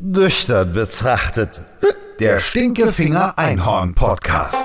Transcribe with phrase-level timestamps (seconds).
[0.00, 1.60] Nüchtern betrachtet.
[2.20, 4.64] Der Stinkefinger Einhorn Podcast.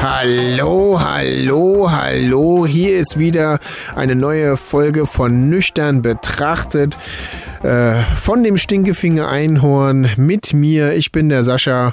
[0.00, 2.66] Hallo, hallo, hallo.
[2.66, 3.58] Hier ist wieder
[3.94, 6.96] eine neue Folge von Nüchtern betrachtet.
[7.62, 10.92] Äh, von dem Stinkefinger Einhorn mit mir.
[10.92, 11.92] Ich bin der Sascha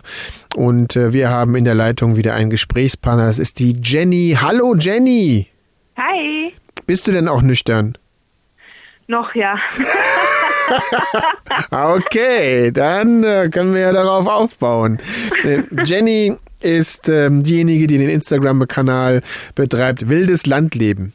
[0.56, 3.26] und äh, wir haben in der Leitung wieder einen Gesprächspartner.
[3.26, 4.38] Das ist die Jenny.
[4.40, 5.48] Hallo Jenny.
[5.98, 6.54] Hi.
[6.86, 7.98] Bist du denn auch nüchtern?
[9.08, 9.58] Noch ja.
[11.72, 15.00] okay, dann äh, können wir ja darauf aufbauen.
[15.44, 19.22] Äh, Jenny ist ähm, diejenige, die den Instagram-Kanal
[19.56, 21.14] betreibt, Wildes Landleben.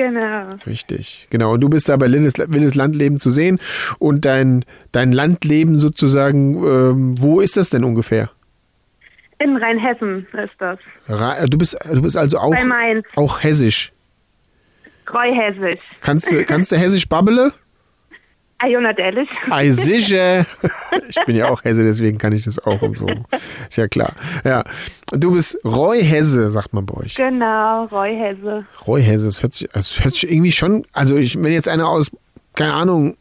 [0.00, 0.48] Genau.
[0.66, 1.52] Richtig, genau.
[1.52, 3.58] Und du bist da bei Wildes, Wildes Landleben zu sehen.
[3.98, 8.30] Und dein, dein Landleben sozusagen, ähm, wo ist das denn ungefähr?
[9.40, 10.78] In Rheinhessen ist das.
[11.06, 12.54] Ra du, bist, du bist also auch,
[13.16, 13.92] auch hessisch.
[15.12, 15.80] Reuhessisch.
[16.00, 17.52] Kannst du, kannst du hessisch babbele?
[18.62, 19.28] Natürlich.
[19.50, 20.46] Ei, sicher.
[21.08, 23.06] Ich bin ja auch Hesse, deswegen kann ich das auch und so.
[23.68, 24.14] Ist ja klar.
[24.44, 24.64] Ja.
[25.12, 27.14] Du bist Roy Hesse, sagt man bei euch.
[27.14, 28.66] Genau, Reuhesse.
[28.86, 31.88] Roy Hesse, das hört sich, das hört sich irgendwie schon, also ich, wenn jetzt einer
[31.88, 32.10] aus,
[32.54, 33.16] keine Ahnung,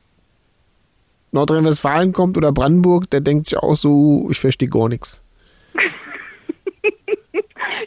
[1.31, 5.21] Nordrhein-Westfalen kommt oder Brandenburg, der denkt sich auch so, ich verstehe gar nichts.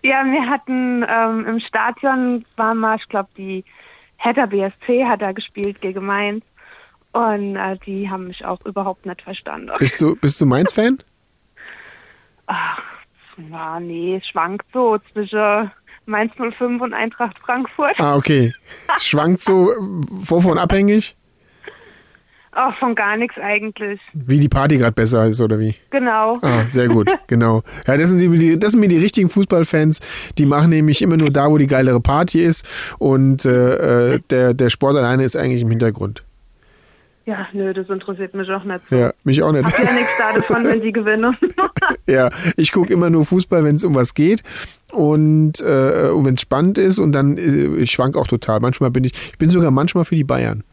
[0.04, 3.64] Ja, wir hatten ähm, im Stadion, war mal, ich glaube, die
[4.16, 6.44] Hertha BSC hat da gespielt gegen Mainz.
[7.12, 9.70] Und äh, die haben mich auch überhaupt nicht verstanden.
[9.78, 10.98] Bist du, bist du Mainz-Fan?
[12.46, 12.82] Ach,
[13.36, 15.70] na, nee, es schwankt so zwischen
[16.06, 17.98] Mainz 05 und Eintracht Frankfurt.
[17.98, 18.52] Ah, okay.
[18.96, 21.16] Es schwankt so, wovon abhängig?
[22.54, 23.98] Ach, von gar nichts eigentlich.
[24.12, 25.74] Wie die Party gerade besser ist, oder wie?
[25.88, 26.38] Genau.
[26.42, 27.62] Ah, sehr gut, genau.
[27.86, 30.00] Ja, das sind, die, das sind mir die richtigen Fußballfans,
[30.36, 32.68] die machen nämlich immer nur da, wo die geilere Party ist
[32.98, 36.24] und äh, äh, der, der Sport alleine ist eigentlich im Hintergrund.
[37.24, 38.80] Ja, nö, das interessiert mich auch nicht.
[38.90, 39.64] Ja, mich auch nicht.
[39.64, 41.36] Hab ja nichts da davon, wenn die gewinnen.
[42.06, 44.42] Ja, ich gucke immer nur Fußball, wenn es um was geht
[44.92, 48.60] und, äh, und wenn es spannend ist und dann äh, ich schwank auch total.
[48.60, 50.64] Manchmal bin ich, ich bin sogar manchmal für die Bayern.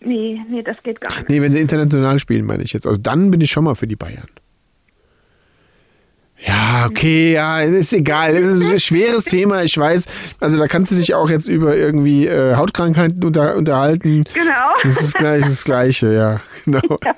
[0.00, 1.28] nee, nee, das geht gar nicht.
[1.28, 2.86] Nee, wenn sie international spielen, meine ich jetzt.
[2.86, 4.28] Also dann bin ich schon mal für die Bayern.
[6.46, 8.36] Ja, okay, ja, es ist egal.
[8.36, 10.04] Es ist ein schweres Thema, ich weiß.
[10.38, 14.24] Also da kannst du dich auch jetzt über irgendwie äh, Hautkrankheiten unter, unterhalten.
[14.34, 14.52] Genau.
[14.84, 16.40] Das ist gleich das Gleiche, ja.
[16.64, 16.80] Genau.
[17.04, 17.14] Ja.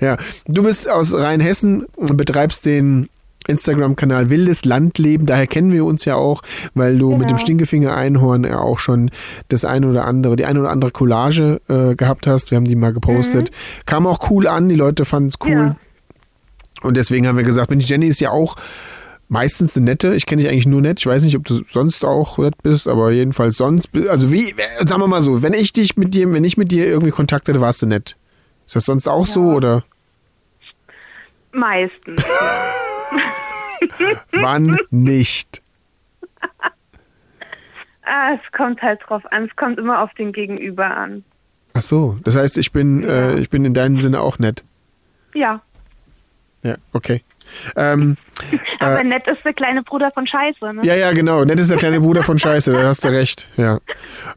[0.00, 0.16] Ja,
[0.48, 3.10] du bist aus Rheinhessen und betreibst den
[3.46, 5.26] Instagram-Kanal Wildes Landleben.
[5.26, 6.40] Daher kennen wir uns ja auch,
[6.74, 7.38] weil du mit dem Genau.
[7.38, 9.10] Stinkefinger Einhorn ja auch schon
[9.48, 12.50] das eine oder andere, die eine oder andere Collage äh, gehabt hast.
[12.50, 13.50] Wir haben die mal gepostet.
[13.84, 15.52] Kam auch cool an, die Leute fanden es cool.
[15.52, 15.76] Ja.
[16.86, 18.56] Und deswegen haben wir gesagt, Mensch, Jenny ist ja auch
[19.28, 20.14] meistens eine nette.
[20.14, 21.00] Ich kenne dich eigentlich nur nett.
[21.00, 23.90] Ich weiß nicht, ob du sonst auch nett bist, aber jedenfalls sonst.
[24.08, 26.72] Also wie, äh, sagen wir mal so, wenn ich dich mit dir, wenn ich mit
[26.72, 28.16] dir irgendwie Kontakt hatte, warst du nett.
[28.66, 29.84] Ist das sonst auch so oder
[31.56, 32.22] Meistens.
[34.32, 35.62] wann nicht?
[38.02, 39.46] ah, es kommt halt drauf an.
[39.46, 41.24] Es kommt immer auf den Gegenüber an.
[41.72, 44.64] Ach so, das heißt, ich bin, äh, ich bin in deinem Sinne auch nett.
[45.34, 45.62] Ja.
[46.62, 47.22] Ja, okay.
[47.76, 48.16] Ähm,
[48.80, 50.84] Aber nett ist der kleine Bruder von Scheiße, ne?
[50.84, 51.44] ja, ja, genau.
[51.44, 53.46] Nett ist der kleine Bruder von Scheiße, da hast du recht.
[53.56, 53.80] Ja.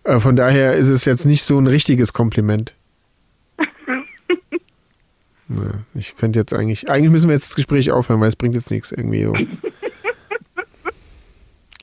[0.04, 2.76] Äh, von daher ist es jetzt nicht so ein richtiges Kompliment.
[5.96, 8.70] Ich könnte jetzt eigentlich, eigentlich müssen wir jetzt das Gespräch aufhören, weil es bringt jetzt
[8.70, 9.34] nichts irgendwie so.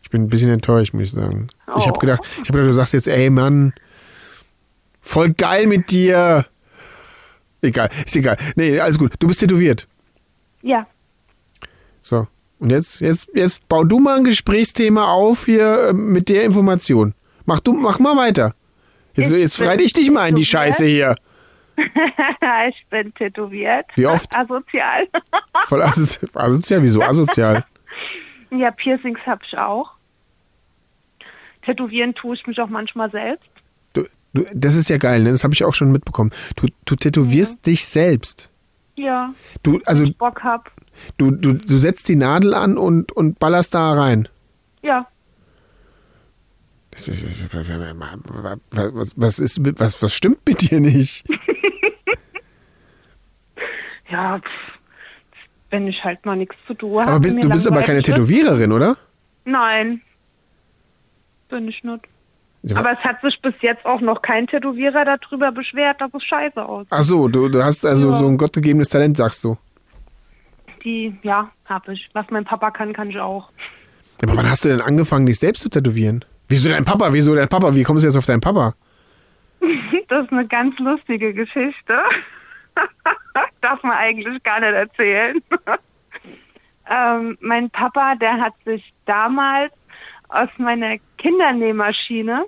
[0.03, 1.49] Ich bin ein bisschen enttäuscht, muss ich sagen.
[1.77, 1.99] Ich habe Oh.
[1.99, 3.73] gedacht, ich habe gedacht, du sagst jetzt, ey Mann,
[5.01, 6.47] voll geil mit dir.
[7.61, 8.37] Egal, ist egal.
[8.55, 9.15] Nee, alles gut.
[9.19, 9.89] Du bist tätowiert.
[10.66, 10.87] Ja.
[12.03, 12.27] So.
[12.59, 17.15] Und jetzt, jetzt, jetzt bau du mal ein Gesprächsthema auf hier äh, mit der Information.
[17.44, 18.54] Mach du, mach mal weiter.
[19.15, 20.44] Jetzt, Ich jetzt frei dich dich mal in die.
[20.44, 21.15] Scheiße hier.
[21.77, 23.87] ich bin tätowiert.
[23.94, 24.34] Wie oft?
[24.34, 25.06] Asozial.
[25.66, 26.31] Voll asozial.
[26.34, 27.65] Asozial, wieso asozial?
[28.51, 29.92] ja, Piercings hab ich auch.
[31.65, 33.48] Tätowieren tue ich mich auch manchmal selbst.
[33.92, 35.30] Du, du, das ist ja geil, ne?
[35.30, 36.33] Das habe ich auch schon mitbekommen.
[36.57, 38.48] Du, du tätowierst dich selbst.
[38.97, 40.71] Ja, Du, also Bock hab.
[41.19, 44.28] du, du, du setzt die Nadel an und, und ballerst da rein.
[44.83, 45.07] Ja.
[46.93, 47.09] Was,
[49.16, 51.25] was, ist, mit- was, was stimmt mit dir nicht?
[54.09, 54.78] Ja, pff,
[55.71, 57.10] wenn ich halt mal nichts zu tun habe.
[57.10, 58.03] Aber bist, du bist aber keine.
[58.03, 58.97] Tätowiererin, oder?
[59.45, 60.01] Nein.
[61.48, 62.04] Bin ich nicht.
[62.74, 66.65] Aber es hat sich bis jetzt auch noch kein Tätowierer darüber beschwert, dass es scheiße
[66.65, 66.89] aussieht.
[66.91, 68.18] Ach so, du, du hast also Ja.
[68.18, 69.57] so ein gottgegebenes Talent, sagst du.
[70.83, 72.09] die, ja, habe ich.
[72.13, 73.51] Was mein Papa kann, kann ich auch.
[74.22, 76.24] Aber wann hast du denn angefangen, dich selbst zu tätowieren?
[76.48, 77.13] Wieso dein Papa?
[77.13, 77.74] Wieso dein Papa?
[77.74, 78.74] Wie kommst du jetzt auf deinen Papa?
[80.09, 81.98] Das ist eine ganz lustige Geschichte.
[83.60, 85.42] Darf man eigentlich gar nicht erzählen.
[86.89, 89.72] ähm, mein Papa, der hat sich damals
[90.28, 92.45] aus meiner Kindernähmaschine?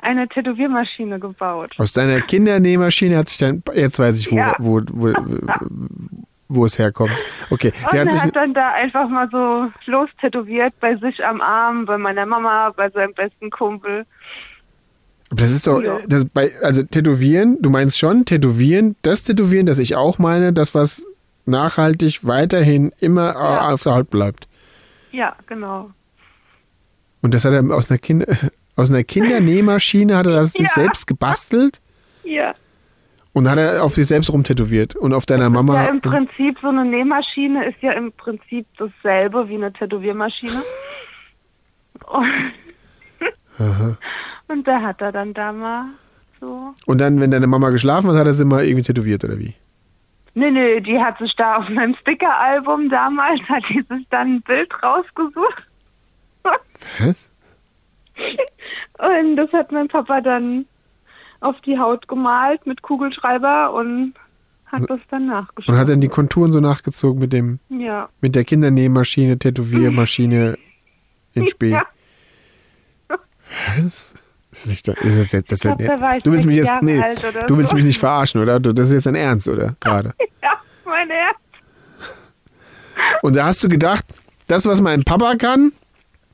[0.00, 1.72] Eine Tätowiermaschine gebaut.
[1.78, 3.62] Aus deiner Kindernähmaschine hat sich dein.
[3.74, 4.54] Jetzt weiß ich, wo, Ja.
[4.58, 5.12] wo, wo,
[6.48, 7.12] wo es herkommt.
[7.50, 8.22] Okay, Und der er hat sich.
[8.22, 12.88] hat dann da einfach mal so lostätowiert bei sich am Arm, bei meiner Mama, bei
[12.90, 14.06] seinem besten Kumpel.
[15.30, 15.98] Aber Das ist doch, Ja.
[16.06, 20.72] das bei, also tätowieren, du meinst schon, tätowieren, das Tätowieren, das ich auch meine, das
[20.74, 21.04] was
[21.46, 23.70] nachhaltig weiterhin immer Ja.
[23.72, 24.46] auf der Haut bleibt.
[25.10, 25.90] Ja, genau.
[27.22, 28.26] Und das hat er aus einer Kinder,
[28.76, 30.72] aus einer Kindernähmaschine hat er das sich Ja.
[30.72, 31.80] selbst gebastelt
[32.24, 32.54] Ja.
[33.32, 35.82] und hat er auf sich selbst rumtätowiert und auf deiner Mama.
[35.84, 40.62] Ja, im Prinzip, so eine Nähmaschine ist ja im Prinzip dasselbe wie eine Tätowiermaschine.
[43.58, 43.96] Und,
[44.48, 45.86] und da hat er dann da mal
[46.40, 46.74] so.
[46.84, 49.54] Und dann, wenn deine Mama geschlafen hat, hat er sie mal irgendwie tätowiert oder wie?
[50.34, 54.42] Nee, nee, die hat sich da auf meinem Sticker-Album damals, hat die sich dann ein
[54.42, 55.66] Bild rausgesucht.
[56.98, 57.30] Was?
[58.98, 60.66] Und das hat mein Papa dann
[61.40, 64.14] auf die Haut gemalt mit Kugelschreiber und
[64.66, 65.78] hat das dann Und nachgeschrieben.
[65.78, 68.08] hat dann die Konturen so nachgezogen mit dem, Ja.
[68.20, 70.56] mit der Kindernähmaschine, Tätowiermaschine
[71.34, 71.70] in Spee.
[71.70, 71.86] Ja.
[73.08, 74.14] Was?
[74.50, 77.02] Das ist das ist jetzt, das glaub, du willst mich jetzt, nee,
[77.46, 77.76] du willst so.
[77.76, 78.58] mich nicht verarschen, oder?
[78.58, 79.76] Das ist jetzt dein Ernst, oder?
[79.80, 80.14] Gerade.
[80.42, 80.52] Ja,
[80.86, 81.40] mein Ernst.
[83.22, 84.04] Und da hast du gedacht,
[84.46, 85.72] das, was mein Papa kann,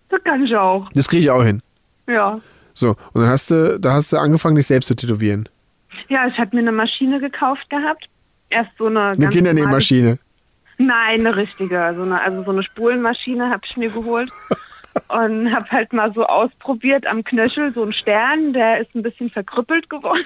[0.08, 0.88] Das kann ich auch.
[0.94, 1.62] das kriege ich auch hin.
[2.12, 2.40] Ja.
[2.74, 5.48] So, und dann hast du, da hast du angefangen, dich selbst zu tätowieren.
[6.08, 8.08] Ja, ich hatte mir eine Maschine gekauft gehabt.
[8.48, 9.10] Erst so eine.
[9.10, 10.18] Eine Kindernähmaschine.
[10.78, 11.92] Nein, eine richtige.
[11.94, 14.30] So eine, also so eine Spulenmaschine habe ich mir geholt.
[15.08, 19.30] und habe halt mal so ausprobiert am Knöchel so einen Stern, der ist ein bisschen
[19.30, 20.24] verkrüppelt geworden.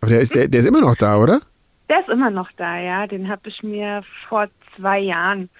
[0.00, 1.40] Aber der ist, der, der ist immer noch da, oder?
[1.88, 3.06] Der ist immer noch da, ja.
[3.06, 5.50] Den habe ich mir vor zwei Jahren,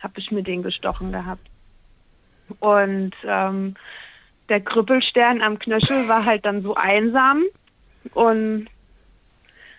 [0.00, 1.46] habe ich mir den gestochen gehabt.
[2.60, 3.74] Und ähm,
[4.48, 7.44] der Krüppelstern am Knöchel war halt dann so einsam.
[8.14, 8.68] Und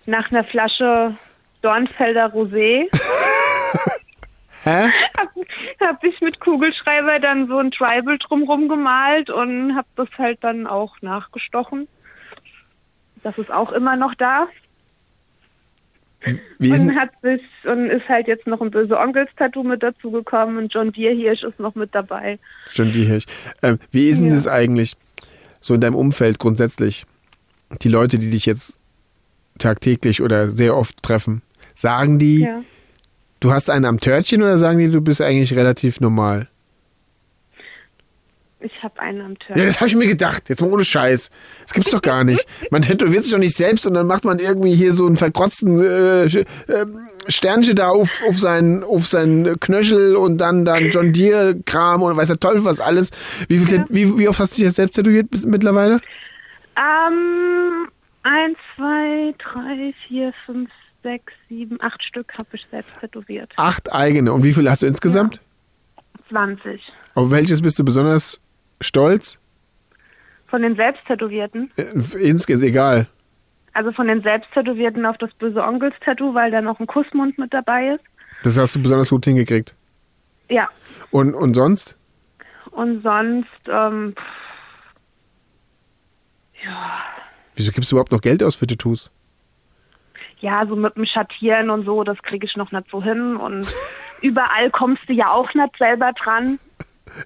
[0.06, 1.16] nach einer Flasche
[1.62, 2.88] Dornfelder Rosé
[4.64, 4.92] Hä?
[5.80, 10.68] habe ich mit Kugelschreiber dann so ein Tribal drumrum gemalt und habe das halt dann
[10.68, 11.88] auch nachgestochen.
[13.24, 14.48] Das ist auch immer noch da.
[16.60, 20.10] Wie ist und hat sich und ist halt jetzt noch ein böse Onkels-Tattoo mit dazu
[20.12, 22.34] gekommen und John Deere Hirsch ist noch mit dabei.
[22.70, 23.26] Schon die Hirsch.
[23.62, 24.36] Ähm, wie ist denn Ja.
[24.36, 24.96] das eigentlich
[25.62, 27.06] so in deinem Umfeld grundsätzlich?
[27.82, 28.78] Die Leute, die dich jetzt
[29.60, 31.42] tagtäglich oder sehr oft treffen,
[31.74, 32.62] sagen die, Ja.
[33.40, 36.48] du hast einen am Törtchen oder sagen die, du bist eigentlich relativ normal?
[38.60, 39.58] Ich habe einen am Turn.
[39.60, 40.50] Ja, das habe ich mir gedacht.
[40.50, 41.30] Jetzt mal ohne Scheiß.
[41.62, 42.44] Das gibt's doch gar nicht.
[42.72, 45.80] Man tätowiert sich doch nicht selbst und dann macht man irgendwie hier so einen verkrotzten
[45.80, 51.56] äh, ähm, Sternchen da auf, auf, seinen, auf seinen Knöchel und dann dann John Deere
[51.66, 53.12] Kram und weiß der Teufel was alles.
[53.48, 53.86] Wie, viel, Ja.
[53.90, 56.02] wie, wie oft hast du dich jetzt selbst tätowiert bis, mittlerweile?
[56.76, 57.88] Ähm,
[58.24, 60.70] eins, zwei, drei, vier, fünf,
[61.04, 63.52] sechs, sieben, acht Stück habe ich selbst tätowiert.
[63.58, 64.34] Acht eigene.
[64.34, 65.42] Und wie viele hast du insgesamt?
[66.30, 66.82] 20.
[67.14, 68.40] Auf welches bist du besonders
[68.82, 69.40] stolz?
[70.48, 71.72] Von den Selbsttätowierten.
[71.76, 73.08] Äh, Insgesamt egal.
[73.74, 77.96] Also von den Selbsttätowierten auf das böse Onkels-Tattoo, weil da noch ein Kussmund mit dabei
[77.96, 78.04] ist.
[78.44, 79.76] Das hast du besonders gut hingekriegt.
[80.50, 80.70] Ja.
[81.12, 81.98] Und, und sonst?
[82.72, 84.24] Und sonst, ähm, pff,
[86.64, 87.02] ja,
[87.56, 89.12] Wieso gibst du überhaupt noch Geld aus für Tattoos?
[90.40, 93.36] ja, so mit dem Schattieren und so, das kriege ich noch nicht so hin.
[93.38, 93.74] Und
[94.22, 96.60] überall kommst du ja auch nicht selber dran.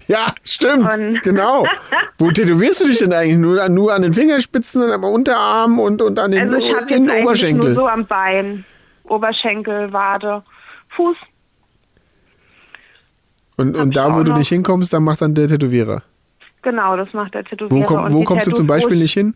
[0.07, 0.98] Ja, stimmt.
[0.98, 1.65] Und- genau.
[2.17, 3.38] Wo tätowierst du dich denn eigentlich?
[3.38, 6.91] Nur, an- nur an den Fingerspitzen, am Unterarm und, und an den Also ich jetzt
[6.91, 7.74] in den eigentlich Oberschenkel?
[7.74, 8.65] nur so am Bein.
[9.03, 10.43] Oberschenkel, Wade,
[10.95, 11.17] Fuß.
[13.57, 16.01] und und da, wo du nicht hinkommst, dann macht dann der Tätowierer.
[16.62, 17.81] Genau, das macht der Tätowierer.
[17.81, 19.33] Wo, komm, wo kommst du Tattoos, zum Beispiel ich- nicht hin?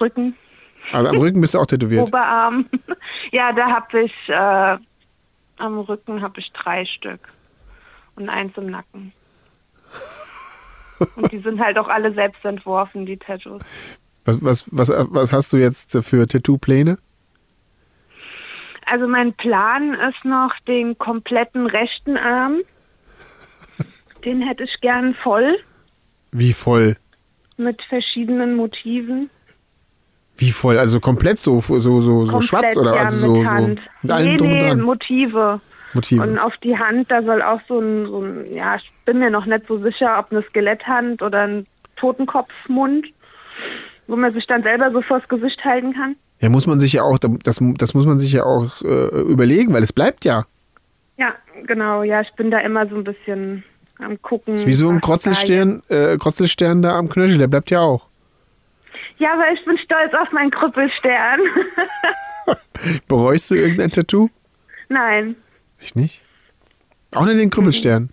[0.00, 0.34] Rücken,
[0.92, 2.02] Also am Rücken bist du auch tätowiert.
[2.08, 2.66] Oberarm.
[3.32, 4.76] ja, da habe ich äh,
[5.56, 7.20] am Rücken habe ich drei Stück
[8.16, 9.12] und eins im Nacken.
[11.16, 13.60] Und die sind halt auch alle selbst entworfen, die Tattoos.
[14.24, 16.98] Was, was, was, was hast du jetzt für Tattoo-Pläne?
[18.86, 22.60] Also mein Plan ist noch den kompletten rechten Arm.
[24.24, 25.58] Den hätte ich gern voll
[26.32, 26.96] Wie voll?
[27.56, 29.30] mit verschiedenen Motiven.
[30.36, 30.78] Wie voll?
[30.78, 33.80] Also komplett so, so, so, so Komplett, schwarz oder ja, also mit so, Hand.
[34.02, 34.74] so mit nee, nee.
[34.74, 35.60] Motive.
[35.94, 36.22] Motive.
[36.22, 39.30] Und auf die Hand, da soll auch so ein, so ein, ja, ich bin mir
[39.30, 43.06] noch nicht so sicher, ob eine Skeletthand oder ein Totenkopfmund,
[44.08, 46.16] wo man sich dann selber so vors Gesicht halten kann.
[46.40, 49.72] Ja, muss man sich ja auch, das, das muss man sich ja auch äh, überlegen,
[49.72, 50.44] weil es bleibt ja.
[51.16, 51.32] Ja,
[51.66, 53.62] genau, ja, ich bin da immer so ein bisschen
[54.00, 54.54] am gucken.
[54.54, 58.08] ist wie so ein Krotzelstern, äh, Krotzelstern da am Knöchel, der bleibt ja auch.
[59.18, 61.40] Ja, aber ich bin stolz auf meinen Krüppelstern.
[63.08, 64.28] Bereust du irgendein Tattoo?
[64.88, 65.36] Nein,
[65.80, 66.22] Ich nicht.
[67.14, 68.10] Auch nicht den Krüppelstern.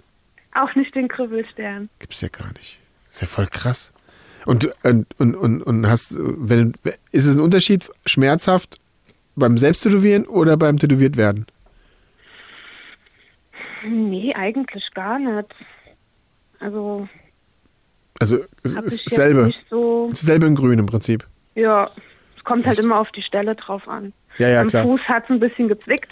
[0.53, 1.89] auch nicht den Krüppelstern.
[1.99, 2.79] Gibt's ja gar nicht.
[3.11, 3.91] Ist ja voll krass.
[4.45, 6.73] Und, und, und, und hast, wenn,
[7.11, 8.79] ist es ein Unterschied schmerzhaft
[9.35, 11.45] beim Selbsttätowieren oder beim tätowiert werden?
[13.87, 15.49] Nee, eigentlich gar nicht.
[16.59, 17.07] Also,
[18.21, 19.51] Also es ist dasselbe.
[19.71, 20.07] so.
[20.11, 21.25] Dasselbe in grün im Prinzip.
[21.55, 21.89] Ja,
[22.37, 24.13] es kommt halt immer auf die Stelle drauf an.
[24.37, 24.83] Ja, ja, Am klar.
[24.83, 26.09] Fuß hat es ein bisschen gezwickt.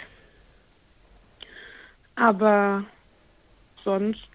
[2.16, 2.82] Aber
[3.84, 4.26] sonst.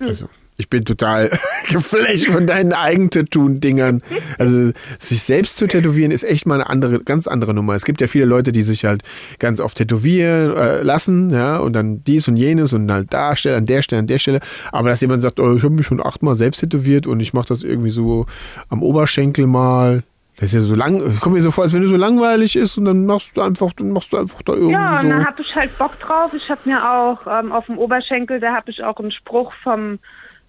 [0.00, 1.30] Also, ich bin total
[1.70, 4.02] geflasht von deinen Eigentattoo-Dingern.
[4.38, 7.74] Also, sich selbst zu tätowieren ist echt mal eine andere, ganz andere Nummer.
[7.74, 9.02] Es gibt ja viele Leute, die sich halt
[9.38, 13.56] ganz oft tätowieren äh, lassen, ja, und dann dies und jenes und halt da Stelle,
[13.56, 14.40] an der Stelle, an der Stelle.
[14.70, 17.48] Aber dass jemand sagt, oh, ich habe mich schon achtmal selbst tätowiert und ich mache
[17.48, 18.26] das irgendwie so
[18.68, 20.02] am Oberschenkel mal.
[20.36, 22.76] Das ist ja so lang, kommt mir so vor, als wenn du so langweilig ist
[22.76, 25.06] und dann machst du einfach, dann machst du einfach da irgendwie Ja, so.
[25.06, 26.32] und da habe ich halt Bock drauf.
[26.34, 30.00] Ich habe mir auch ähm, auf dem Oberschenkel, da habe ich auch einen Spruch vom,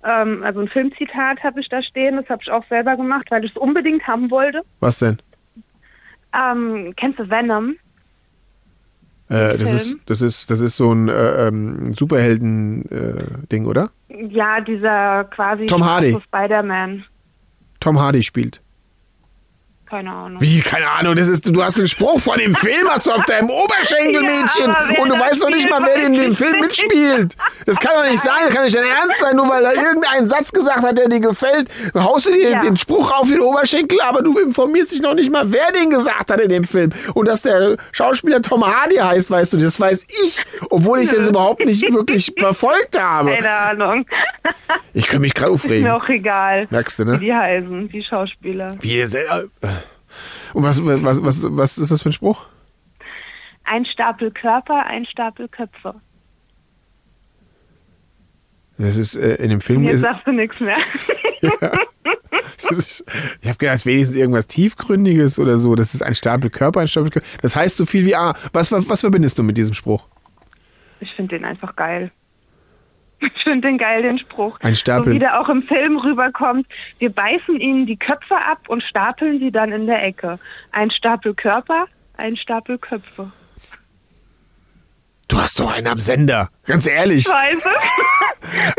[0.05, 2.17] ähm, also ein Filmzitat habe ich da stehen.
[2.17, 4.61] Das habe ich auch selber gemacht, weil ich es unbedingt haben wollte.
[4.79, 5.17] Was denn?
[6.33, 7.75] Ähm, kennst du Venom?
[9.29, 9.75] Äh, das, Film?
[9.75, 13.89] ist, das, ist, das ist so ein äh, ähm, Superhelden-Ding, oder?
[14.09, 16.15] Ja, dieser quasi Tom Hardy.
[16.27, 17.05] Spider-Man.
[17.79, 18.61] Tom Hardy spielt.
[19.89, 20.41] Keine Ahnung.
[20.41, 20.59] Wie?
[20.61, 23.49] Keine Ahnung, das ist, du hast den Spruch von dem Film, hast du auf deinem
[23.49, 24.75] Oberschenkel, Mädchen.
[24.99, 27.35] und du weißt doch nicht mal, wer in dem Film mitspielt.
[27.67, 30.27] Das kann doch nicht sein, das kann nicht dein Ernst sein, nur weil er irgendeinen
[30.27, 31.69] Satz gesagt hat, der dir gefällt.
[31.93, 32.59] Haust du dir Ja.
[32.59, 36.31] den Spruch auf den Oberschenkel, aber du informierst dich noch nicht mal, wer den gesagt
[36.31, 36.91] hat in dem Film.
[37.13, 41.27] Und dass der Schauspieler Tom Hardy heißt, weißt du, das weiß ich, obwohl ich das
[41.29, 43.35] überhaupt nicht wirklich verfolgt habe.
[43.35, 44.05] Keine Ahnung.
[44.93, 45.89] Ich kann mich gerade Ist mir aufregen.
[45.91, 47.19] auch egal, Merkst du, wie ne?
[47.19, 48.75] die heißen, die Schauspieler.
[48.81, 49.07] Wie äh,
[50.55, 52.45] Und was, was, was, was ist das für ein Spruch?
[53.65, 55.95] Ein Stapel Körper, ein Stapel Köpfe.
[58.77, 59.83] Das ist äh, in dem Film.
[59.83, 60.77] Jetzt Ist, sagst du nichts mehr.
[61.41, 63.05] das ist,
[63.41, 65.75] ich habe gedacht, wenigstens irgendwas tiefgründiges oder so.
[65.75, 67.27] Das ist ein Stapel Körper, ein Stapel Körper.
[67.41, 68.33] Das heißt so viel wie ah.
[68.53, 70.07] Was, was, was verbindest du mit diesem Spruch?
[71.01, 72.11] Ich finde den einfach geil.
[73.35, 74.57] Ich finde den geil, den Spruch.
[74.61, 76.67] Ein Stapel- So wie der auch im Film rüberkommt.
[76.99, 80.39] Wir beißen ihnen die Köpfe ab und stapeln sie dann in der Ecke.
[80.71, 81.85] Ein Stapel Körper,
[82.17, 83.31] ein Stapel Köpfe.
[85.27, 86.49] Du hast doch einen am Sender.
[86.65, 87.23] Ganz ehrlich.
[87.25, 87.69] Scheiße.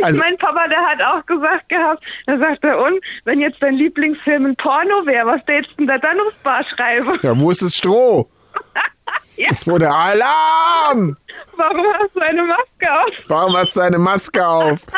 [0.01, 3.75] Also- mein Papa, der hat auch gesagt gehabt, da sagt er, und wenn jetzt dein
[3.75, 7.19] Lieblingsfilm ein Porno wäre, was tätest du denn da dann aufs Bar schreiben?
[7.23, 8.29] Ja, wo ist das Stroh?
[9.39, 9.51] Ja.
[9.71, 11.17] Oder Alarm!
[11.57, 13.15] Warum hast du eine Maske auf?
[13.29, 14.81] Warum hast du eine Maske auf?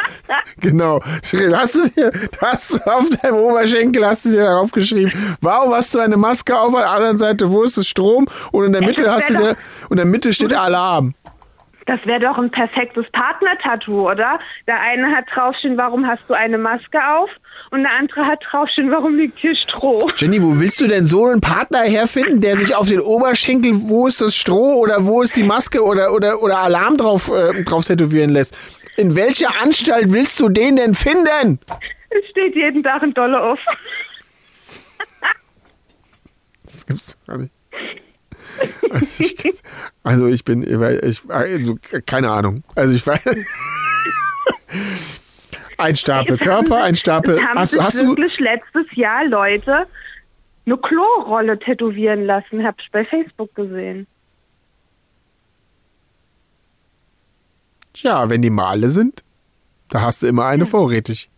[0.60, 1.00] Genau.
[1.02, 2.10] Hast du dir,
[2.40, 5.10] hast du auf deinem Oberschenkel hast du dir darauf geschrieben,
[5.40, 6.74] warum hast du eine Maske auf?
[6.74, 8.26] An der anderen Seite, wo ist das Strom?
[8.50, 9.56] Und in der Mitte hast du dir,
[9.88, 11.14] und in der Mitte steht Alarm.
[11.88, 14.38] Das wäre doch ein perfektes Partner-Tattoo, oder?
[14.66, 17.30] Der eine hat draufstehen, warum hast du eine Maske auf?
[17.71, 20.11] Und der andere hat draufstehen, warum liegt hier Stroh?
[20.14, 24.07] Jenny, wo willst du denn so einen Partner herfinden, der sich auf den Oberschenkel, wo
[24.07, 27.87] ist das Stroh oder wo ist die Maske oder, oder, oder Alarm drauf, äh, drauf
[27.87, 28.54] tätowieren lässt?
[28.99, 31.59] In welcher Anstalt willst du den denn finden?
[32.11, 33.59] Es steht jeden Tag ein Dolle auf.
[36.64, 37.52] Das gibt's gar nicht.
[38.90, 39.62] Also ich,
[40.02, 40.62] also ich bin,
[41.02, 42.62] ich, also keine Ahnung.
[42.74, 43.20] Also ich weiß.
[45.76, 47.40] Ein Stapel Es Körper, haben ein Stapel.
[47.40, 49.86] haben Hast, sich du- hast du, wirklich letztes Jahr Leute
[50.66, 52.64] eine Klorolle tätowieren lassen.
[52.64, 54.06] Hab ich bei Facebook gesehen.
[57.96, 59.24] ja, wenn die mal alle sind,
[59.88, 61.30] da hast du immer eine vorrätig.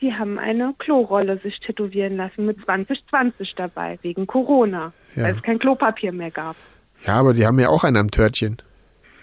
[0.00, 5.24] Die haben eine Klorolle sich tätowieren lassen mit 2020 dabei, wegen Corona, Ja.
[5.24, 6.56] weil es kein Klopapier mehr gab.
[7.06, 8.58] Ja, aber die haben ja auch einen am Törtchen.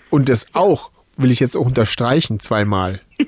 [0.09, 2.99] Und das auch, will ich jetzt auch unterstreichen, zweimal.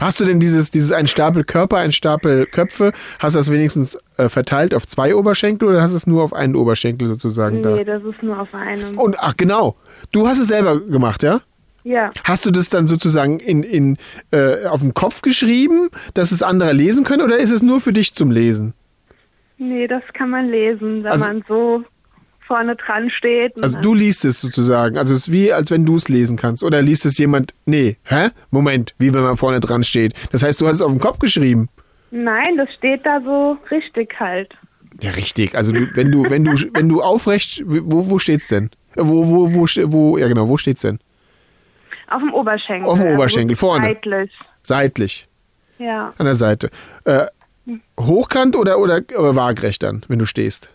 [0.00, 3.96] Hast du denn dieses, dieses ein Stapel Körper, ein Stapel Köpfe, hast du das wenigstens
[4.18, 7.84] äh, verteilt auf zwei Oberschenkel oder hast du es nur auf einen Oberschenkel sozusagen Nee,
[7.84, 7.98] da?
[7.98, 8.98] das ist nur auf einem.
[8.98, 9.76] Und ach genau,
[10.12, 11.40] du hast es selber gemacht, ja?
[11.88, 13.96] Ja, Hast du das dann sozusagen in, in,
[14.30, 17.92] äh, auf den Kopf geschrieben, dass es andere lesen können oder ist es nur für
[17.94, 18.74] dich zum Lesen?
[19.56, 21.84] Nee, das kann man lesen, wenn Also- man so
[22.46, 23.56] vorne dran steht.
[23.56, 24.98] und Also du liest es sozusagen.
[24.98, 26.62] Also es ist wie, als wenn du es lesen kannst.
[26.62, 27.54] Oder liest es jemand.
[27.64, 28.28] Nee, hä?
[28.50, 30.12] Moment, wie wenn man vorne dran steht.
[30.32, 31.68] Das heißt, du hast es auf den Kopf geschrieben.
[32.10, 34.52] Nein, das steht da so richtig halt.
[35.00, 35.54] Ja, richtig.
[35.56, 38.70] Also du, wenn du, wenn du, wenn du aufrecht, wo, wo steht's denn?
[38.94, 40.98] Wo, wo, wo, wo, ja genau, wo steht's denn?
[42.08, 42.88] Auf dem Oberschenkel.
[42.88, 43.86] Auf dem also Oberschenkel, vorne.
[43.88, 44.30] Seitlich.
[44.62, 45.28] Seitlich,
[45.78, 46.12] Ja.
[46.18, 46.70] an der Seite.
[47.04, 47.26] Äh,
[48.00, 50.70] hochkant oder, oder, oder waagrecht dann, wenn du stehst?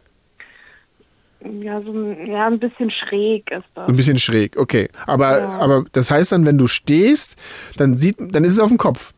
[1.42, 3.90] Ja, so ein, ja, ein bisschen schräg ist das.
[3.90, 4.90] Ein bisschen schräg, okay.
[5.06, 5.50] Aber, Ja.
[5.60, 7.36] aber das heißt dann, wenn du stehst,
[7.78, 9.14] dann sieht, dann ist es auf dem Kopf.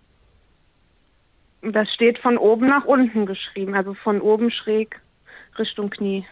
[1.62, 5.00] Das steht von oben nach unten geschrieben, also von oben schräg
[5.58, 6.26] Richtung Knie.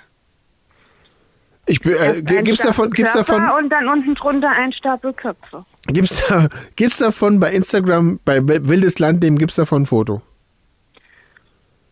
[1.66, 5.64] Ich, äh, gibt's davon, gibt's davon, Und dann unten drunter ein Stapel Köpfe.
[5.88, 10.22] Gibt's da, gibt's davon bei Instagram, bei Wildes Landleben, gibt's davon ein Foto?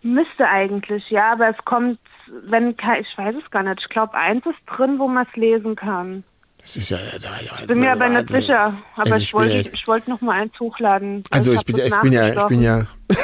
[0.03, 1.99] Müsste eigentlich, ja, aber es kommt,
[2.47, 3.81] wenn kein, ich weiß es gar nicht.
[3.81, 6.23] Ich glaube, eins ist drin, wo man es lesen kann.
[6.59, 8.73] Das ist ja, also, also, Bin mir aber nicht sicher.
[8.95, 11.21] Aber Also ich, ich wollte, ja- ich wollte noch mal eins hochladen.
[11.31, 12.85] Also ich bin, das ich bin ja, ich bin ja,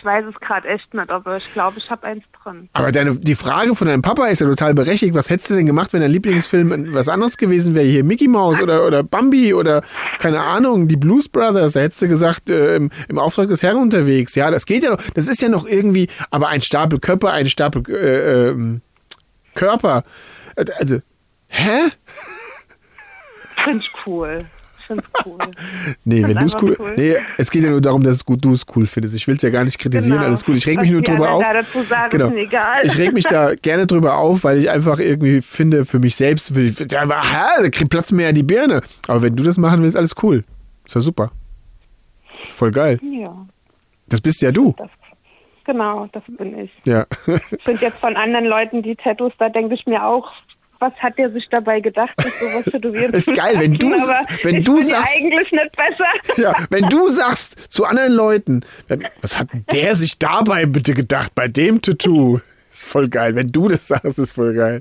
[0.00, 2.70] Ich weiß es gerade echt nicht, aber ich glaube, ich habe eins drin.
[2.72, 5.14] aber deine, die Frage von deinem Papa ist ja total berechtigt.
[5.14, 7.84] Was hättest du denn gemacht, wenn dein Lieblingsfilm was anderes gewesen wäre?
[7.84, 9.82] Hier Mickey Mouse oder, oder Bambi oder
[10.18, 11.72] keine Ahnung, die Blues Brothers.
[11.72, 14.34] Da hättest du gesagt, äh, im, im Auftrag des Herrn unterwegs.
[14.34, 15.02] Ja, das geht ja noch.
[15.14, 18.80] Das ist ja noch irgendwie, aber ein Stapel Köpfe, ein Stapel äh, ähm,
[19.54, 20.04] Körper.
[20.56, 21.02] Also,
[21.50, 21.90] hä?
[23.64, 24.46] Finde ich cool.
[24.90, 25.38] Finde es cool.
[26.04, 26.94] Nee, wenn du es cool, cool.
[26.96, 29.14] Nee, es geht ja nur darum, dass es gut, du es cool findest.
[29.14, 30.26] Ich will es ja gar nicht kritisieren, Genau.
[30.28, 30.56] alles gut.
[30.56, 31.44] Ich reg mich Was nur drüber auf.
[31.44, 32.26] anderen da dazu sagen, Genau.
[32.26, 32.80] ist mir egal.
[32.82, 36.54] Ich reg mich da gerne drüber auf, weil ich einfach irgendwie finde, für mich selbst,
[36.56, 38.80] will ich, da, aha, da kriegt Platz mehr die Birne.
[39.06, 40.42] Aber wenn du das machen willst, alles cool.
[40.84, 41.30] Ist ja super.
[42.48, 42.98] Voll geil.
[43.02, 43.46] Ja,
[44.08, 44.74] Das bist ja du.
[44.76, 44.90] das,
[45.64, 46.70] genau, das bin ich.
[46.84, 47.06] Ja.
[47.26, 50.32] Ich finde jetzt von anderen Leuten die Tattoos, da denke ich mir auch,
[50.80, 53.90] was hat der sich dabei gedacht, sich sowas tätowieren Ist geil, wenn du-
[54.42, 56.40] wenn du sagst- ja eigentlich nicht besser.
[56.42, 58.62] Ja, wenn du sagst zu anderen Leuten,
[59.20, 62.40] was hat der sich dabei bitte gedacht, bei dem Tattoo?
[62.70, 63.34] Ist voll geil.
[63.34, 64.80] Wenn du das sagst, ist voll geil.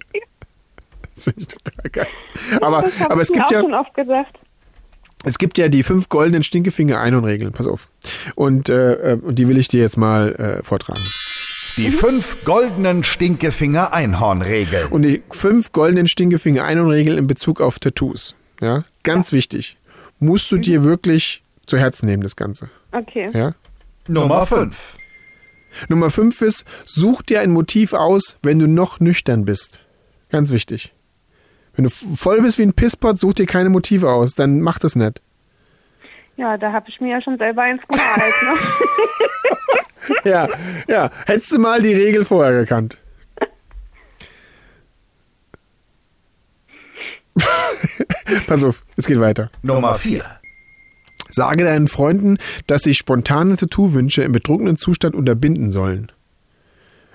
[1.16, 2.08] Das finde ich total geil.
[2.62, 4.34] Aber, hab aber es gibt ja, schon oft gedacht.
[5.26, 7.52] es gibt ja die fünf goldenen Stinkefinger-Einhornregeln.
[7.52, 7.90] Pass auf.
[8.36, 11.02] Und, äh, äh, und die will ich dir jetzt mal äh, vortragen.
[11.78, 14.88] Die fünf goldenen Stinkefinger-Einhorn-Regeln.
[14.88, 18.36] Und die fünf goldenen Stinkefinger-Einhornregeln in Bezug auf Tattoos.
[18.62, 19.78] Ja, ganz wichtig.
[20.20, 22.70] Musst du dir wirklich zu Herzen nehmen, das Ganze.
[22.92, 23.30] Okay.
[23.34, 23.56] Ja.
[24.08, 24.96] Nummer fünf.
[25.88, 29.80] Nummer 5 ist, such dir ein Motiv aus, wenn du noch nüchtern bist.
[30.30, 30.94] Ganz wichtig.
[31.76, 34.96] Wenn du voll bist wie ein Pisspot, such dir keine Motive aus, dann mach das
[34.96, 35.22] nicht.
[36.36, 38.34] Ja, da habe ich mir ja schon selber eins gemalt.
[38.44, 38.58] Ne?
[40.24, 40.50] Ja,
[40.88, 41.12] ja.
[41.26, 42.98] Hättest du mal die Regel vorher gekannt.
[48.48, 49.50] Pass auf, es geht weiter.
[49.62, 50.24] Nummer vier.
[51.30, 56.12] Sage deinen Freunden, dass sie spontane Tattoo-Wünsche im betrunkenen Zustand unterbinden sollen.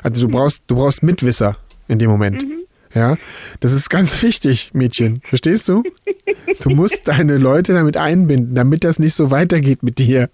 [0.03, 1.57] Also du brauchst, du brauchst Mitwisser
[1.89, 2.45] in dem Moment.
[2.95, 3.17] Ja,
[3.59, 5.21] das ist ganz wichtig, Mädchen.
[5.29, 5.83] Verstehst du?
[6.63, 10.31] Du musst deine Leute damit einbinden, damit das nicht so weitergeht mit dir.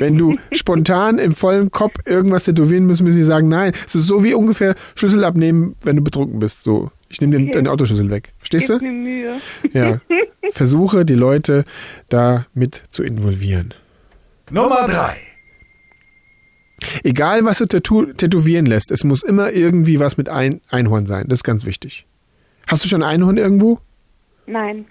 [0.00, 3.72] Wenn du spontan im vollen Kopf irgendwas tätowieren müssen, müssen sie sagen, nein.
[3.86, 6.62] Es ist so wie ungefähr Schlüssel abnehmen, wenn du betrunken bist.
[6.62, 7.52] So, ich nehme den, Okay.
[7.52, 8.32] deinen Autoschlüssel weg.
[8.38, 8.78] Verstehst du?
[8.78, 9.34] mir Mühe.
[9.72, 10.00] Ja.
[10.50, 11.64] Versuche die Leute
[12.08, 13.74] da mit zu involvieren.
[14.50, 15.16] Nummer drei.
[17.04, 21.26] Egal, was du tätow tätowieren lässt, es muss immer irgendwie was mit ein Einhorn sein.
[21.28, 22.06] Das ist ganz wichtig.
[22.66, 23.78] Hast du schon ein Einhorn irgendwo?
[24.46, 24.86] Nein.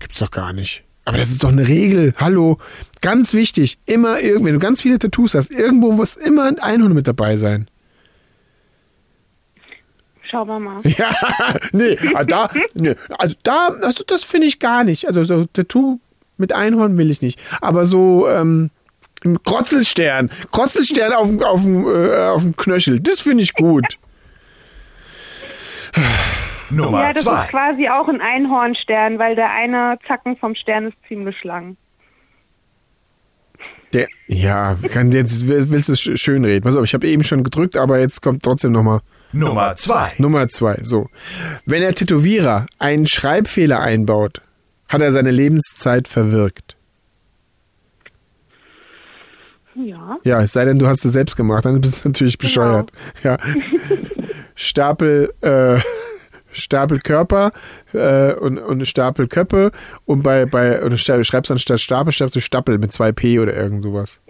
[0.00, 0.82] Gibt's doch gar nicht.
[1.10, 2.14] Aber das ist doch eine Regel.
[2.18, 2.58] Hallo.
[3.00, 3.78] Ganz wichtig.
[3.84, 7.36] Immer irgendwie, wenn du ganz viele Tattoos hast, irgendwo muss immer ein Einhorn mit dabei
[7.36, 7.68] sein.
[10.22, 10.80] Schauen wir mal.
[10.84, 11.10] Ja,
[11.72, 15.08] nee, ah, da, nee, also da, also das finde ich gar nicht.
[15.08, 15.98] Also so Tattoo
[16.36, 17.40] mit Einhorn will ich nicht.
[17.60, 18.70] Aber so, ähm,
[19.24, 23.98] ein Krotzelstern, Krotzelstern auf, auf, äh, auf dem Knöchel, das finde ich gut.
[26.70, 27.42] Nummer ja, das zwei.
[27.44, 31.76] ist quasi auch ein Einhornstern, weil der eine Zacken vom Stern ist ziemlich lang.
[33.92, 36.64] Der, ja, kann jetzt willst du es sch- schön reden.
[36.64, 39.00] Pass auf, ich habe eben schon gedrückt, aber jetzt kommt trotzdem nochmal
[39.32, 40.12] Nummer zwei.
[40.18, 40.78] Nummer zwei.
[40.82, 41.08] So,
[41.66, 44.42] wenn der Tätowierer einen Schreibfehler einbaut,
[44.88, 46.76] hat er seine Lebenszeit verwirkt.
[49.74, 50.18] Ja.
[50.24, 52.90] Ja, es sei denn, du hast es selbst gemacht, dann bist du natürlich bescheuert.
[53.22, 53.38] Ja.
[54.54, 55.78] Stapel, äh,
[56.52, 57.52] Stapel Körper
[57.92, 59.72] äh, und, und eine Stapel Köppe
[60.04, 63.54] und bei, bei und du schreibst anstatt Stapel, schreibst du Stapel mit zwei P oder
[63.54, 64.20] irgend sowas.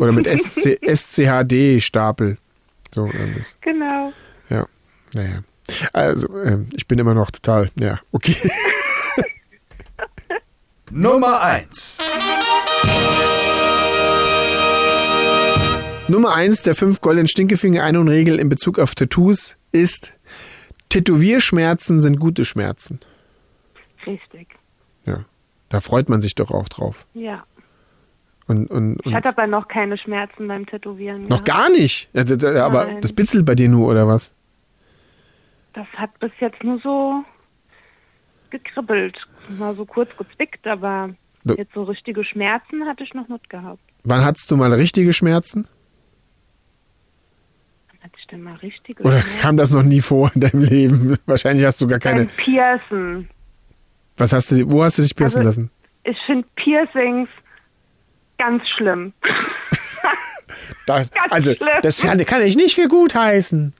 [0.00, 2.38] Oder mit SC, SCHD Stapel.
[2.94, 3.56] So irgendwas.
[3.60, 4.12] Genau.
[4.50, 4.66] Ja.
[5.14, 5.42] Naja.
[5.92, 8.36] Also, ähm, ich bin immer noch total, ja, okay.
[10.90, 11.98] Nummer 1.
[16.08, 20.12] Nummer eins der fünf goldenen Stinkefinger Ein- und Regel in Bezug auf Tattoos ist,
[20.92, 23.00] Tätowierschmerzen sind gute Schmerzen.
[24.06, 24.48] Richtig.
[25.06, 25.24] Ja.
[25.70, 27.06] Da freut man sich doch auch drauf.
[27.14, 27.44] Ja.
[28.46, 31.22] Und, und, Ich und hatte aber noch keine Schmerzen beim Tätowieren.
[31.28, 31.46] noch gehabt.
[31.46, 32.10] gar nicht.
[32.12, 33.00] Ja, das- aber Nein.
[33.00, 34.34] das bitzelt bei dir nur, oder was?
[35.72, 37.24] Das hat bis jetzt nur so
[38.50, 39.16] gekribbelt.
[39.48, 41.14] Mal so kurz gezwickt, aber
[41.56, 43.80] jetzt so richtige Schmerzen hatte ich noch nicht gehabt.
[44.04, 45.66] Wann hattest du mal richtige Schmerzen?
[48.02, 49.40] Hatte ich denn mal richtige Oder Schmerzen?
[49.40, 51.16] kam das noch nie vor in deinem Leben?
[51.26, 52.24] Wahrscheinlich hast du gar keine.
[52.24, 53.28] Beim Piercen.
[54.16, 55.70] Was hast du, wo hast du dich piercen Also- lassen?
[56.04, 57.28] Ich finde Piercings
[58.38, 59.12] ganz schlimm.
[60.86, 61.68] Das, ganz also, schlimm.
[61.82, 63.72] das kann, ich nicht für gut heißen.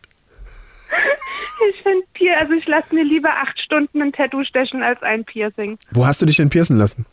[1.71, 5.25] Ich finde Pier, also ich lasse mir lieber acht Stunden ein Tattoo stechen als ein
[5.25, 5.79] Piercing.
[5.91, 7.05] Wo hast du dich denn piercen lassen?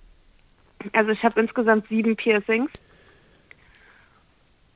[0.93, 2.69] Also ich habe insgesamt sieben Piercings.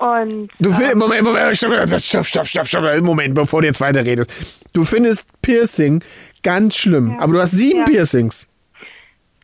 [0.04, 3.80] Und Du äh, findest, Moment, Moment, stopp, stopp, stopp, stopp, stopp, Moment, bevor du jetzt
[3.80, 4.30] weiterredest.
[4.74, 6.04] Du findest Piercing
[6.44, 7.20] ganz schlimm, Ja.
[7.20, 7.86] aber du hast sieben Ja.
[7.86, 8.48] Piercings.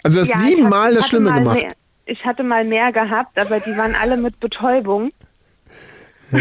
[0.04, 1.56] Also du hast ja, siebenmal das Schlimme gemacht.
[1.62, 1.74] Mehr,
[2.06, 5.12] ich hatte mal mehr gehabt, aber die waren alle mit Betäubung.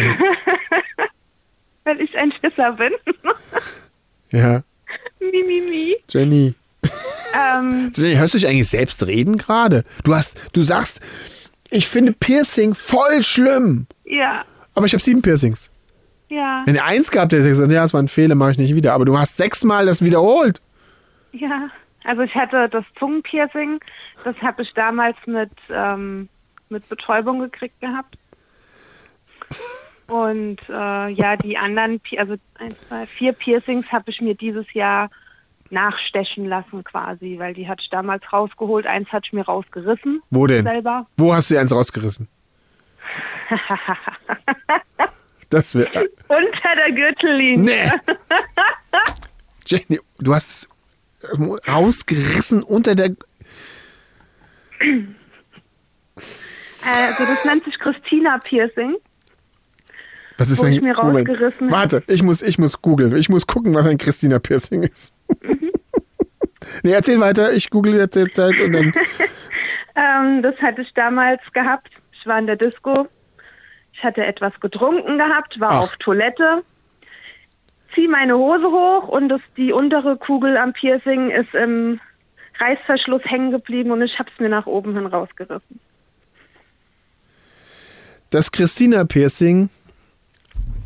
[1.85, 2.93] Weil ich ein Schisser bin.
[4.31, 4.63] Ja,
[5.21, 5.97] mi, mi, mi.
[6.11, 6.53] Jenny.
[7.35, 9.85] Ähm, Jenny, hörst du dich eigentlich selbst reden gerade?
[10.05, 11.01] Du hast, du sagst,
[11.71, 14.45] ich finde Piercing voll schlimm, ja,
[14.75, 15.71] aber ich habe sieben Piercings.
[16.29, 18.53] ja, Wenn ihr eins gehabt hätte, hätte ich gesagt, ja, es war ein Fehler, mache
[18.53, 18.93] ich nicht wieder.
[18.95, 20.61] Aber du hast sechsmal das wiederholt.
[21.33, 21.69] ja.
[22.05, 23.81] Also ich hatte das Zungenpiercing,
[24.25, 26.29] das habe ich damals mit, ähm,
[26.71, 28.17] mit Betäubung gekriegt gehabt.
[30.07, 35.11] Und äh, ja, die anderen, also eins, zwei, vier Piercings habe ich mir dieses Jahr
[35.71, 38.87] nachstechen lassen quasi, weil die hatte ich damals rausgeholt.
[38.87, 40.65] Eins hatte ich mir rausgerissen Wo denn?
[40.65, 41.07] selber.
[41.19, 42.27] Wo hast du eins rausgerissen?
[45.51, 46.11] Das wäre.
[46.29, 47.65] Unter der Gürtellinie.
[47.65, 47.91] Nee.
[49.67, 50.69] Jenny, du hast
[51.23, 53.17] es rausgerissen unter der.
[56.87, 58.97] Also das nennt sich Christina Piercing.
[60.37, 60.73] Was ist denn?
[60.73, 63.17] ich mir rausgerissen Warte, ich muss, ich muss googeln.
[63.17, 65.15] Ich muss gucken, was ein Christina Piercing ist.
[65.43, 65.71] Mhm.
[66.83, 67.53] nee, erzähl weiter.
[67.53, 68.93] Ich google jetzt die Zeit und dann.
[70.01, 71.91] Ähm, das hatte ich damals gehabt.
[72.19, 73.09] Ich war in der Disco.
[73.93, 75.83] Ich hatte etwas getrunken gehabt, war Ach.
[75.85, 76.63] auf Toilette.
[77.95, 82.01] Zieh meine Hose hoch und das, die untere Kugel am Piercing ist im
[82.59, 85.81] Reißverschluss hängen geblieben und ich habe es mir nach oben hin rausgerissen.
[88.31, 89.71] Das Christina Piercing.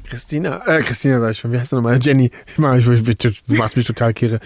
[0.09, 1.99] Christina, äh, Christina sag ich schon, wie heißt sie nochmal?
[2.01, 2.31] Jenny.
[2.47, 4.41] Ich mach, ich, ich, du machst mich total kirre.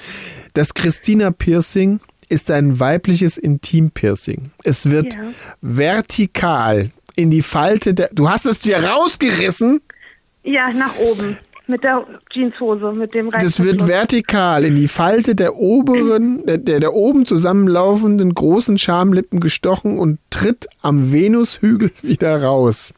[0.54, 4.50] Das Christina Piercing ist ein weibliches Intim-Piercing.
[4.64, 5.20] Es wird Ja.
[5.62, 8.10] vertikal in die Falte der.
[8.12, 9.80] Du hast es dir rausgerissen.
[10.42, 11.36] Ja, nach oben.
[11.68, 13.66] Mit der Jeanshose, mit dem Das Reißverschluss.
[13.66, 19.98] wird vertikal in die Falte der oberen, der, der, der oben zusammenlaufenden großen Schamlippen gestochen
[19.98, 22.94] und tritt am Venushügel wieder raus.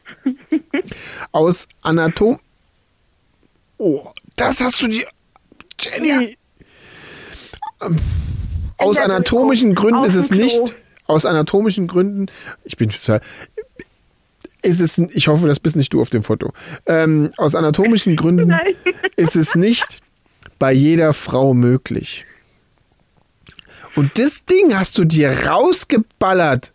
[1.31, 2.39] Aus Anatom.
[3.79, 5.07] Oh, das hast du dir.
[5.79, 6.35] Jenny!
[7.81, 7.95] Ähm,
[8.79, 9.75] Aus anatomischen.
[9.75, 10.75] Gründen ist es nicht.
[11.05, 12.27] Aus anatomischen Gründen.
[12.63, 13.21] Ich bin total.
[14.61, 16.51] Ist es, ich hoffe, das bist nicht du auf dem Foto.
[16.85, 18.75] Ähm, aus anatomischen Gründen Nein.
[19.15, 19.99] ist es nicht
[20.59, 22.25] bei jeder Frau möglich.
[23.95, 26.73] Und das Ding hast du dir rausgeballert.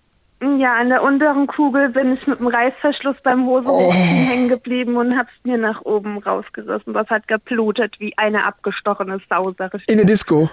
[0.59, 3.53] Ja, an der unteren Kugel bin ich mit dem Reißverschluss beim Oh.
[3.61, 6.93] Hosenhochziehen hängen geblieben und hab's mir nach oben rausgerissen.
[6.93, 9.89] Das hat geblutet wie eine abgestochene Sau, sag ich.
[9.89, 10.51] In der Disco.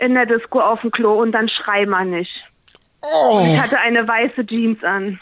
[0.00, 2.32] In der Disco auf dem Klo und dann schrei mal nicht.
[3.02, 5.20] Oh, Ich hatte eine weiße Jeans an.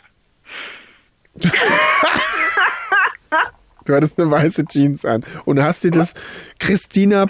[3.85, 5.25] du hattest eine weiße Jeans an.
[5.45, 6.14] Und hast dir das
[6.59, 7.27] Christina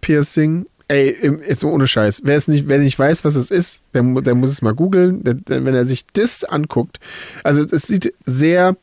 [0.00, 0.66] Piercing.
[0.88, 1.16] Ey,
[1.48, 2.20] jetzt ohne Scheiß.
[2.24, 5.22] Wer es nicht, wer nicht weiß, was es ist, der, der muss es mal googeln.
[5.24, 7.00] Wenn er sich das anguckt.
[7.42, 8.76] Also es sieht sehr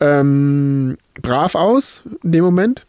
[0.00, 2.84] ähm, brav aus in dem Moment.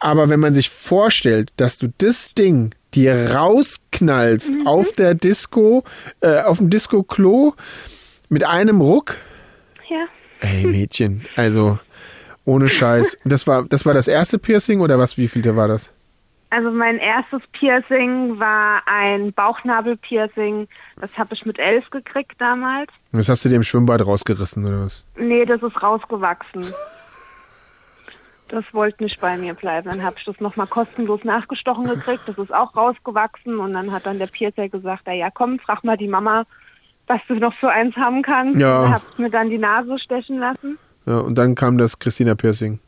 [0.00, 5.84] Aber wenn man sich vorstellt, dass du das Ding dir rausknallst auf der Disco,
[6.20, 7.52] äh, auf dem Disco-Klo
[8.28, 9.16] mit einem Ruck,
[9.88, 10.06] Ja.
[10.40, 11.78] ey Mädchen, also
[12.44, 13.18] ohne Scheiß.
[13.24, 15.18] Das war, das war das erste Piercing oder was?
[15.18, 15.92] Wie viel war das?
[16.50, 20.66] Also mein erstes Piercing war ein Bauchnabelpiercing.
[20.98, 22.90] Das habe ich mit elf gekriegt damals.
[23.12, 25.04] Das hast du dir im Schwimmbad rausgerissen, oder was?
[25.18, 26.64] Nee, das ist rausgewachsen.
[28.48, 29.90] Das wollte nicht bei mir bleiben.
[29.90, 32.22] Dann habe ich das nochmal kostenlos nachgestochen gekriegt.
[32.26, 33.58] Das ist auch rausgewachsen.
[33.58, 36.44] Und dann hat dann der Piercer gesagt, na ja, komm, frag mal die Mama,
[37.06, 38.58] was du noch für eins haben kannst.
[38.58, 38.82] Ja.
[38.82, 40.78] Und hab mir dann die Nase stechen lassen.
[41.06, 42.78] Ja, und dann kam das Christina Piercing.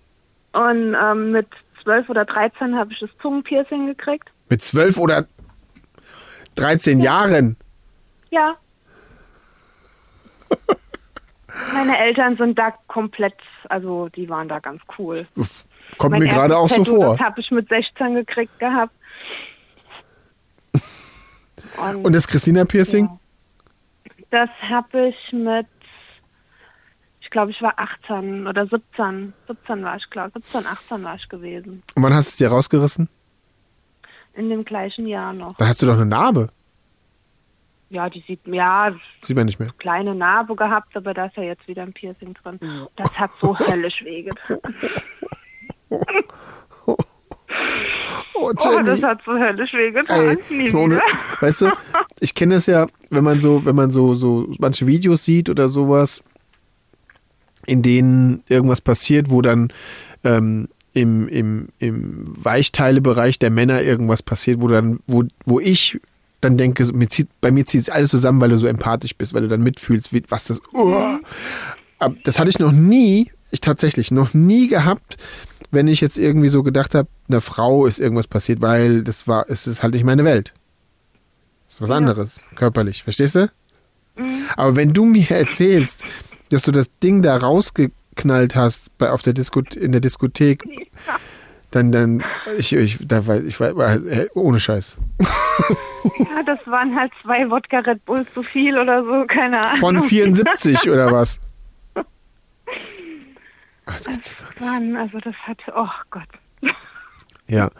[0.52, 1.46] Und ähm, mit
[1.82, 4.28] 12 oder 13 habe ich das Zungenpiercing gekriegt.
[4.48, 5.26] Mit zwölf oder
[6.56, 7.56] 13 Jahren.
[8.30, 8.56] Ja.
[11.72, 13.34] Meine Eltern sind da komplett,
[13.68, 15.26] also die waren da ganz cool.
[15.98, 17.16] Kommt Mein mir gerade auch erstes so Tattoo, vor.
[17.16, 18.92] Das habe ich mit 16 gekriegt gehabt.
[21.78, 23.06] Und, Und das Christina Piercing?
[23.06, 23.18] Ja.
[24.30, 25.66] das habe ich mit,
[27.20, 29.32] ich glaube, ich war 18 oder 17.
[29.48, 31.82] 17 war ich, glaube 17, 18 war ich gewesen.
[31.94, 33.08] Und wann hast du es dir rausgerissen?
[34.34, 35.56] In dem gleichen Jahr noch.
[35.56, 36.50] Dann hast du doch eine Narbe.
[37.90, 39.72] Ja, die sieht, ja, Sieht man nicht mehr.
[39.78, 42.58] kleine Narbe gehabt, aber da ist ja jetzt wieder ein Piercing drin.
[42.96, 44.58] Das hat so höllisch wehgetan.
[46.86, 46.96] Oh,
[48.34, 50.38] Oh, das hat so höllisch wehgetan.
[50.48, 51.00] Ey, ohne,
[51.40, 51.70] weißt du,
[52.20, 55.68] ich kenne es ja, wenn man so, wenn man so, so manche Videos sieht oder
[55.68, 56.22] sowas,
[57.66, 59.72] in denen irgendwas passiert, wo dann
[60.24, 66.00] ähm, im, im, im Weichteilebereich der Männer irgendwas passiert, wo dann, wo, wo ich
[66.40, 69.34] dann denke, mir zieht, bei mir zieht es alles zusammen, weil du so empathisch bist,
[69.34, 70.60] weil du dann mitfühlst, wie, was das.
[70.72, 71.18] Oh.
[72.24, 75.16] Das hatte ich noch nie, ich tatsächlich noch nie gehabt,
[75.70, 79.48] wenn ich jetzt irgendwie so gedacht habe, einer Frau ist irgendwas passiert, weil das war,
[79.48, 80.52] es ist halt nicht meine Welt.
[81.66, 83.50] Das ist was anderes, körperlich, verstehst du?
[84.56, 86.02] Aber wenn du mir erzählst,
[86.48, 90.64] dass du das Ding da rausgeknallt hast bei, auf der Disko, in der Diskothek,
[91.70, 92.24] dann, dann,
[92.58, 94.96] ich, ich, da war, ich war, äh, ohne Scheiß.
[96.18, 99.78] Ja, das waren halt zwei Wodka Red Bull zu viel oder so, keine Ahnung.
[99.78, 101.40] Von 74 oder was?
[103.86, 104.60] Ah, das gibt's nicht.
[104.60, 106.28] Mann, also das hat, oh Gott.
[107.50, 107.70] Ja.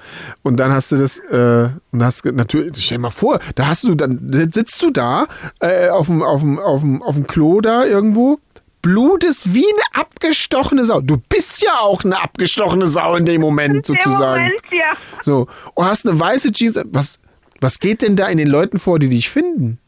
[0.42, 3.84] Und dann hast du das, äh, und hast natürlich, stell dir mal vor, da hast
[3.84, 4.18] du, dann
[4.50, 5.26] sitzt du da,
[5.60, 8.40] äh, auf dem, auf dem, auf dem, auf dem Klo da irgendwo,
[8.82, 11.00] blutest wie eine abgestochene Sau.
[11.00, 14.42] Du bist ja auch eine abgestochene Sau in dem Moment sozusagen.
[14.44, 14.92] Im Moment, ja.
[15.22, 15.46] So.
[15.74, 16.80] Und hast eine weiße Jeans.
[16.86, 17.18] Was,
[17.60, 19.78] was geht denn da in den Leuten vor, die dich finden?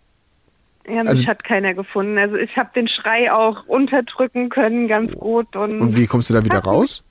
[0.86, 2.18] Ja, mich Also- hat keiner gefunden.
[2.18, 5.54] Also ich habe den Schrei auch unterdrücken können, ganz gut.
[5.56, 7.02] Und, Und wie kommst du da wieder raus?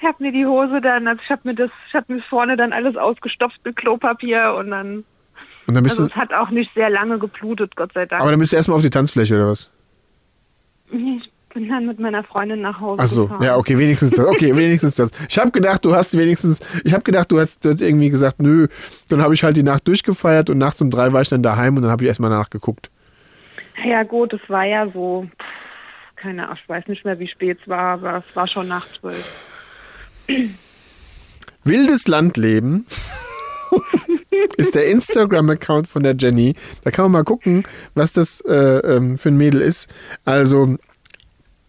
[0.00, 2.56] ich habe mir die Hose dann, also ich habe mir das, ich habe mir vorne
[2.56, 5.04] dann alles ausgestopft mit Klopapier und dann,
[5.68, 8.20] Und dann bist also du, es hat auch nicht sehr lange geblutet, Gott sei Dank.
[8.20, 9.70] aber dann bist du erstmal auf die Tanzfläche oder was?
[10.92, 13.42] Ich bin dann mit meiner Freundin nach Hause Ach so, gefahren.
[13.42, 14.26] ja, okay, wenigstens das.
[14.26, 15.10] Okay, wenigstens das.
[15.28, 18.40] Ich habe gedacht, du hast wenigstens, ich habe gedacht, du hast, du hast irgendwie gesagt,
[18.40, 18.68] nö,
[19.08, 21.76] dann habe ich halt die Nacht durchgefeiert und nachts um drei war ich dann daheim
[21.76, 22.90] und dann habe ich erstmal nachgeguckt.
[23.84, 25.26] Ja gut, es war ja so,
[26.16, 28.86] keine Ahnung, ich weiß nicht mehr, wie spät es war, aber es war schon nach
[28.88, 29.24] zwölf.
[31.64, 32.86] Wildes Landleben
[34.56, 36.54] ist der Instagram-Account von der Jenny.
[36.84, 37.64] Da kann man mal gucken,
[37.94, 39.88] was das äh, ähm, für ein Mädel ist.
[40.24, 40.76] Also,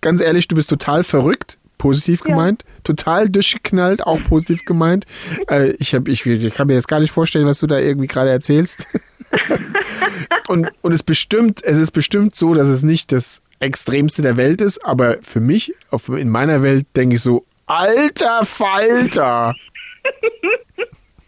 [0.01, 1.57] ganz ehrlich, du bist total verrückt.
[1.77, 2.27] Positiv Ja.
[2.27, 5.05] gemeint, total durchgeknallt, auch positiv gemeint.
[5.49, 8.07] Äh, ich, hab, ich, ich kann mir jetzt gar nicht vorstellen, was du da irgendwie
[8.07, 8.87] gerade erzählst.
[10.47, 14.61] und, und es bestimmt, es ist bestimmt so, dass es nicht das Extremste der Welt
[14.61, 19.53] ist, aber für mich, auf, in meiner Welt, denke ich so, alter Falter.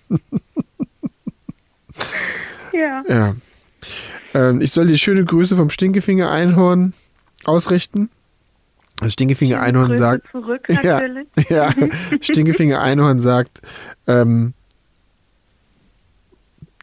[2.74, 3.04] Ja.
[3.08, 3.36] Ja.
[4.34, 6.94] Ähm, ich soll dir schöne Grüße vom Stinkefinger Einhorn
[7.46, 8.10] ausrichten.
[9.00, 10.28] Das Stinkefinger Einhorn Grüße sagt.
[10.32, 11.28] zurück Ja, natürlich.
[11.50, 11.74] ja.
[12.22, 13.62] Stinkefinger Einhorn sagt,
[14.08, 14.54] ähm,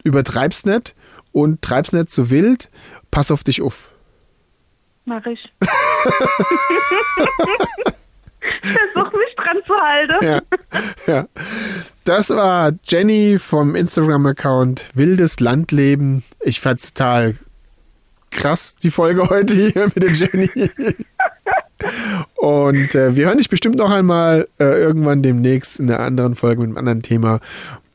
[0.03, 0.95] übertreib's nicht
[1.31, 2.69] und treib's nicht zu wild,
[3.11, 3.89] pass auf dich auf.
[5.05, 5.51] Mach ich.
[8.61, 10.25] Versuch mich dran zu halten.
[10.25, 10.41] Ja,
[11.07, 11.27] ja.
[12.05, 16.23] Das war Jenny vom Instagram-Account Wildes Landleben.
[16.41, 17.35] Ich fand's total
[18.31, 20.49] krass, die Folge heute hier mit der Jenny.
[22.35, 26.61] Und äh, wir hören dich bestimmt noch einmal äh, irgendwann demnächst in einer anderen Folge
[26.61, 27.39] mit einem anderen Thema.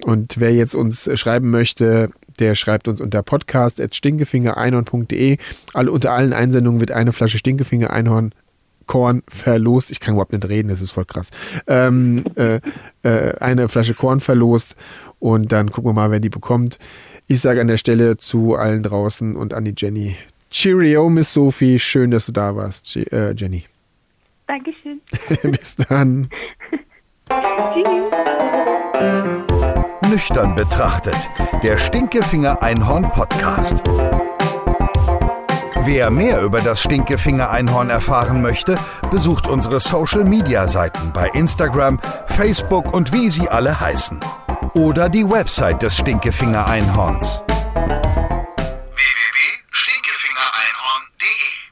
[0.03, 5.39] Und wer jetzt uns schreiben möchte, der schreibt uns unter podcast.stinkefingereinhorn.de.
[5.75, 8.33] Alle, unter allen Einsendungen wird eine Flasche Stinkefinger Einhorn
[8.89, 9.93] Korn verlost.
[9.93, 11.31] Ich kann überhaupt nicht reden, das ist voll krass.
[11.69, 12.61] Ähm, äh,
[13.05, 14.75] äh, eine Flasche Korn verlost
[15.21, 16.79] und dann gucken wir mal, wer die bekommt.
[17.29, 20.17] Ich sage an der Stelle zu allen draußen und an die Jenny.
[20.51, 21.79] Cheerio, Miss Sophie.
[21.79, 23.65] Schön, dass du da warst, Je äh, Jenny.
[24.47, 25.01] Dankeschön.
[25.53, 26.29] Bis dann.
[30.11, 31.17] Nüchtern betrachtet.
[31.63, 33.83] Der Stinkefinger Einhorn Podcast.
[35.85, 38.77] Wer mehr über das Stinkefinger Einhorn erfahren möchte,
[39.11, 44.21] besucht unsere Social Media Seiten bei Instagram, Facebook und wie sie alle heißen.
[44.75, 46.67] Oder die Website des Stinkefinger